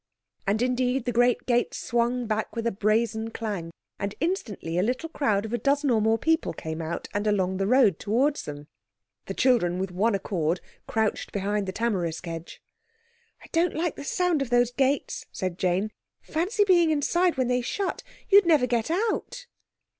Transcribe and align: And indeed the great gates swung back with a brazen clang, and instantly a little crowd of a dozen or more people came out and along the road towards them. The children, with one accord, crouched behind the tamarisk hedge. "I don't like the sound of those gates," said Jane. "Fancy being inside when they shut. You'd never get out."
And 0.47 0.63
indeed 0.63 1.05
the 1.05 1.11
great 1.11 1.45
gates 1.45 1.77
swung 1.77 2.25
back 2.25 2.55
with 2.55 2.65
a 2.65 2.71
brazen 2.71 3.29
clang, 3.29 3.69
and 3.99 4.15
instantly 4.19 4.79
a 4.79 4.81
little 4.81 5.09
crowd 5.09 5.45
of 5.45 5.53
a 5.53 5.59
dozen 5.59 5.91
or 5.91 6.01
more 6.01 6.17
people 6.17 6.53
came 6.53 6.81
out 6.81 7.07
and 7.13 7.27
along 7.27 7.57
the 7.57 7.67
road 7.67 7.99
towards 7.99 8.45
them. 8.45 8.67
The 9.27 9.35
children, 9.35 9.77
with 9.77 9.91
one 9.91 10.15
accord, 10.15 10.59
crouched 10.87 11.31
behind 11.31 11.67
the 11.67 11.71
tamarisk 11.71 12.25
hedge. 12.25 12.63
"I 13.43 13.45
don't 13.51 13.75
like 13.75 13.95
the 13.95 14.03
sound 14.03 14.41
of 14.41 14.49
those 14.49 14.71
gates," 14.71 15.27
said 15.31 15.59
Jane. 15.59 15.91
"Fancy 16.23 16.63
being 16.63 16.89
inside 16.89 17.37
when 17.37 17.47
they 17.47 17.61
shut. 17.61 18.01
You'd 18.27 18.47
never 18.47 18.65
get 18.65 18.89
out." 18.89 19.45